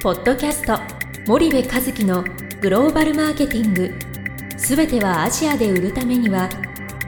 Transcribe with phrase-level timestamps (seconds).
[0.00, 0.78] ポッドキャスト
[1.26, 2.22] 森部和樹の
[2.60, 3.92] グローバルマーケティング。
[4.56, 6.48] すべてはアジアで売るためには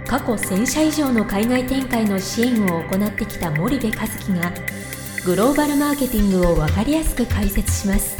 [0.08, 4.52] 過去1000社以上の海外展開の支援を行ってきた森部和樹が
[5.24, 8.16] グローバルマーケティングを分かりやすく解説します。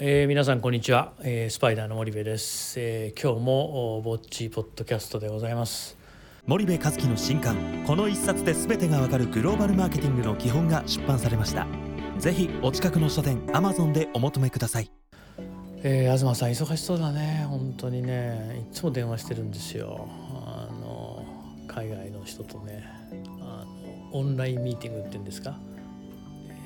[0.00, 5.97] えー、皆さんこんにちは、えー、スパイダーの森部です、えー、今日もぼっちポッドキャストでございます。
[6.48, 11.66] 森部和樹の新刊この一冊で全てがわかるグローバルマーケティングの基本が出版されました。
[12.18, 14.90] ぜひお近くの書店アマゾンでお求めください。
[15.82, 17.44] えー、東さん忙しそうだね。
[17.50, 18.66] 本当にね。
[18.66, 20.08] いつも電話してるんですよ。
[20.46, 21.22] あの
[21.66, 22.82] 海外の人とね。
[23.42, 25.54] あのオンラインミーティングっていうんですか、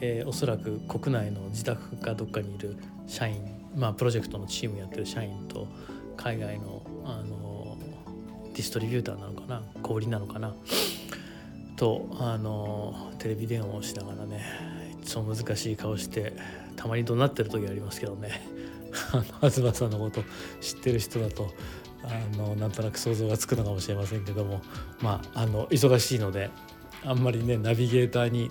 [0.00, 2.76] えー、おそらく国内の自宅かどっかにいる
[3.08, 3.42] 社員
[3.74, 5.66] まあプロジェクトのチームやってる社員と
[6.16, 7.51] 海外のあの
[8.54, 9.62] ディストリビューターなのかな？
[9.82, 10.54] 小売りなのかな？
[11.76, 14.42] とあのテレビ電話をしながらね
[15.02, 16.34] いつも難しい顔して
[16.76, 18.46] たまに怒鳴ってる時ありますけどね。
[19.40, 20.22] 東さんのこと
[20.60, 21.50] 知ってる人だと
[22.04, 24.60] あのなんとなく想像がつくのかもしれませんけども
[25.00, 26.50] まああの忙しいので
[27.04, 28.50] あんまりねナビゲーターに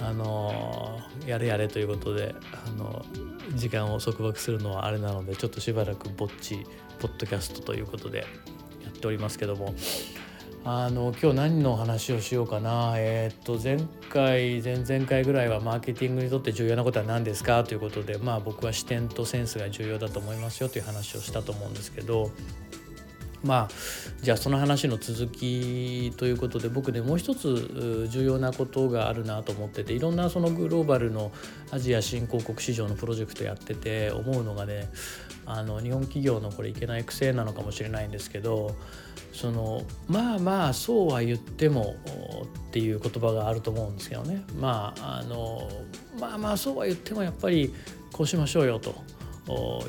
[0.00, 2.34] あのやれやれということで
[2.66, 3.04] あの
[3.54, 6.64] 時間を束縛するのはあれなのでちょっとしばらくぼっち
[7.00, 8.24] ポッドキャストということで
[8.98, 9.74] っておりますけども。
[10.64, 12.94] あの今日何の話をしようかな。
[12.96, 13.78] えっ、と前
[14.10, 17.64] 回前々回ぐらいはマーケティングにとって重要なことは何ですか？
[17.64, 22.30] ということでまあ僕は視点とセンスが重要だと思いますよという話をしたと思うんですけど。
[23.48, 23.68] まあ
[24.20, 31.32] じゃあその話の続きということで僕ねもう一つ重要なことがあるなと思ってていろんなそのグローバルの
[31.70, 34.90] アジア新興国市場のプロジェクトやってて思うのがね
[35.46, 38.76] あの日本企業のこれいけない癖なのかもしれないんですけど
[39.32, 41.96] そのまあまあそうは言っても
[42.68, 45.66] っていう言葉があると思うんですけどねまああの
[46.20, 47.72] まあまあそうは言ってもやっぱり
[48.12, 49.17] こうしましょうよと。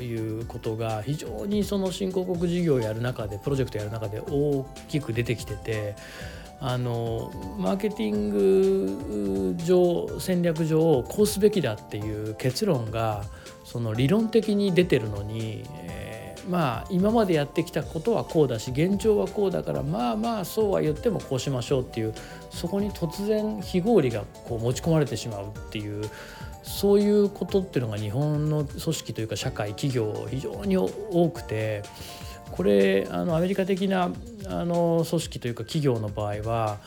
[0.00, 5.96] いうことが非常にその新興国事業をやる中でプロジェクトやる中で大きく出てきてて
[6.60, 13.24] あのマーケティング上戦略上こうすべきだっていう結論が
[13.64, 15.99] その理論的に出てるのに、え、
[16.48, 22.14] まあ今までやってきたことはこうだし現状はこうだからまあまあそうは言ってもこうしましょうっていう
[22.50, 26.08] そこに突然非合理がこう持ち込まれてしまうっていう
[26.62, 31.82] そういうことっていうのが日本の組織というか社会企業非常に多くて
[32.50, 34.10] これあのアメリカ的な
[34.46, 36.78] あの組織というか企業の場合は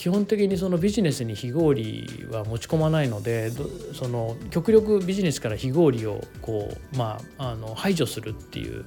[0.00, 3.50] 基本的にそのビジネスに非合理は持ち込まないので
[3.92, 8.86] その極力ビジネスから非合理をこう、まあ、あの排除するっていう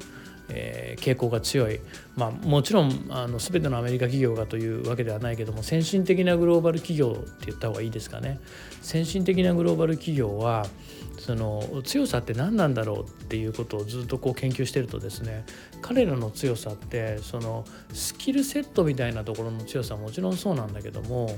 [0.50, 1.79] えー、傾向が強い、
[2.18, 8.40] まあ、もちろんあの全てのアメリカ企業がというわけではないけども先進的なグローバル企業って言った方がいいですかね。
[8.81, 10.68] 先進的なグローバル企業は
[11.23, 15.45] その強さって何なんだろうっていうことをずっとこう研究してるとですね
[15.81, 17.63] 彼らの強さってその
[17.94, 21.29] スキルセットみたいなところの強さはもちろんそうなんだけども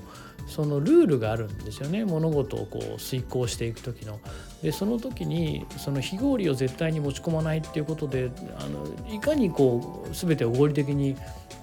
[0.47, 2.03] そのルールがあるんですよね。
[2.03, 4.19] 物事をこう遂行していく時の。
[4.63, 11.15] でその時にその非合理を絶対に持ち込まないっていうことであのいかにこう全てを合理的に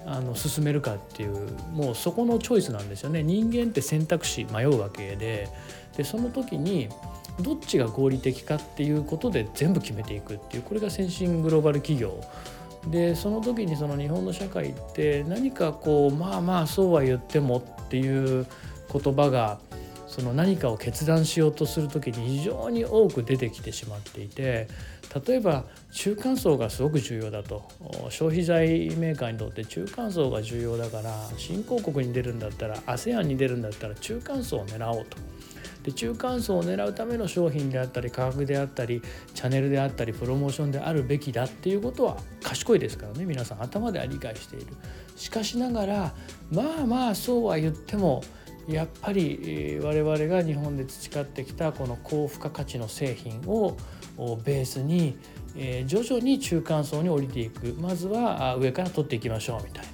[0.05, 3.21] あの進めるかっていうもうそこのチョイスなんですよね。
[3.23, 5.49] 人間って選択肢迷うわけで。
[5.97, 6.89] でその時に
[7.39, 12.19] どっちが合理的かっていうことで全部決めていくっていうこれが先進グローバル企業
[12.87, 18.45] でその時にその日本の社会って何かこうまあまあそうは言ってもっていう
[18.91, 19.59] 言葉が
[20.07, 24.67] その何かを決断しようとする時に非常に多く出てきてしまっていて
[25.27, 27.63] 例えば中間層がすごく重要だと
[28.09, 35.17] 消費財メーカーにとって中間層が重要だから新興国に出るんだったら ASEAN に出るんだったら中間層を狙おうと。
[35.83, 39.01] で中間層を狙うための商品であったり価格であったり
[39.33, 43.25] チャンネルであったりプロモーションであるべきだっていうことは賢いですからね。
[43.25, 44.67] 皆さん頭では理解している。
[45.15, 46.13] しかしながら
[46.51, 48.23] まあまあそうは言っても
[48.67, 53.75] やっぱり我々が日本で培ってきたこの高付加価値の製品を
[54.45, 55.17] ベースに
[55.85, 57.75] 徐々に中間層に降りていく。
[57.79, 59.92] まずは上から取っていきましょうみたいな。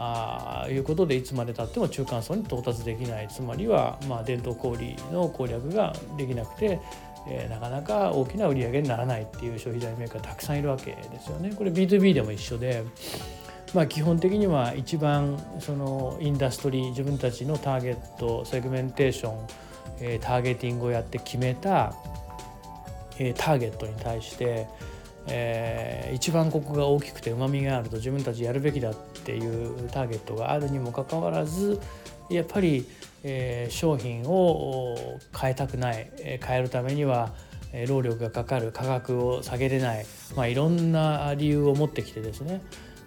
[0.00, 6.80] あいうことでいつまでたっても中間層に到達できないつまりはまあ伝統小売の攻略ができなくて、
[7.26, 11.52] えー、なかなか大きな売り上げにならないっていう消費財メーカーたくさんいるわけですよね。
[11.56, 12.84] これ B2B でも一緒で
[13.74, 19.46] まあ、基本的には一番そのインダストリー自分たちのターゲットセグメンテーション、
[20.00, 21.94] えー、ターゲティングをやって決めた、
[23.18, 24.66] えー、ターゲットに対して
[25.30, 31.80] えー、一番ここが大きくてうまみがあると自分たちやるべきだっていうターゲットがあるにもかかわらず
[32.30, 32.86] やっぱり、
[33.24, 34.96] えー、商品を
[35.38, 36.10] 変えたくない、
[36.44, 37.32] 変えるためには
[37.86, 42.62] 労力がかかる価格を下げれない、まあ、いろんな理由を持ってきてですね、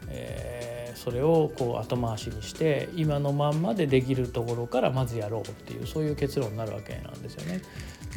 [0.09, 0.60] えー、
[0.95, 7.61] それをこう後回しにして今のまんまでできるところからまずやろうっていうそういう結論になるわけなんですよね。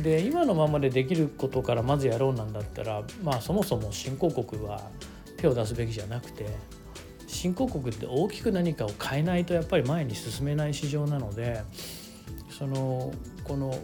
[0.01, 4.81] で今のままでできることからまずやろうなんだったらまあそもそも新興国は
[5.37, 6.47] 手を出すべきじゃなくて
[7.27, 11.63] 新興国って大きく何かを変えないとやっぱり前に進めない市場なので
[12.51, 13.13] その
[13.45, 13.77] この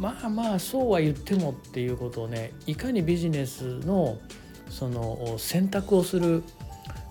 [0.00, 4.18] まあまあそうは言ってもっていうことをねいかにビジネスの
[4.70, 6.42] その選択をする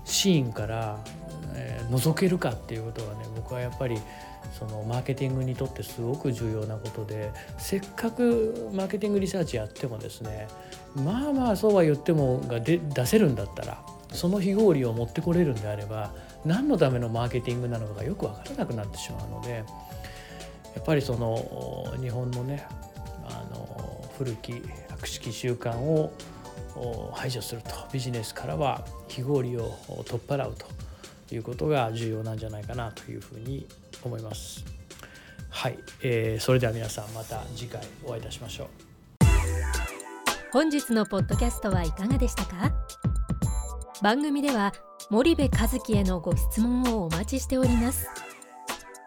[0.06, 1.00] シーンから、
[1.89, 4.00] 覗けるかっていうことがね僕はやっぱり
[4.57, 10.48] そのマーケティングにとってすごく重要なことでせっかくマーケティングリサーチやってもですね
[10.95, 16.13] まあまあそうは言ってもが出せるんだったらその非合理を持ってこれるんであれば
[16.45, 19.63] 何のためのマーケティングなのかがよく分からなくなってしまうので
[20.75, 22.66] やっぱりその日本のね
[23.25, 26.13] あの古き悪しき習慣を
[27.13, 29.75] 排除するとビジネスからは非合理を
[30.06, 30.87] 取っ払うと。
[31.35, 33.68] いうことが重要なんじゃないかなというふうに
[34.03, 34.63] 思います。
[35.50, 38.68] はい、えー、それでは皆さんまた次回お会いいたしましょう。
[40.51, 42.71] 本日のポッドキャストはいかがでしたか？
[44.01, 44.74] 番組では
[45.09, 48.07] 森部和樹へのご質問をお待ちしております。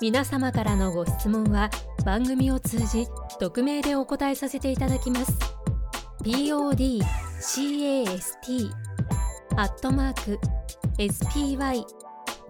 [0.03, 1.69] 皆様からのご質問は
[2.07, 3.07] 番組を通じ
[3.39, 5.33] 匿名でお答えさせていただきます
[6.25, 8.71] podcast
[9.57, 10.41] アットマーク
[10.97, 11.85] spy